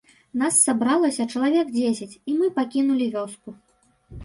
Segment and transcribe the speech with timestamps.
[0.41, 3.49] Нас сабралася чалавек дзесяць, і мы пакінулі вёску.